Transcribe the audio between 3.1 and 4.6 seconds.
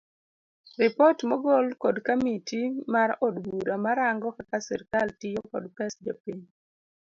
od bura marango kaka